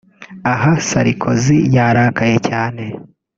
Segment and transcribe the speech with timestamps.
[0.53, 2.83] aha Sarkozy yarakaye cyane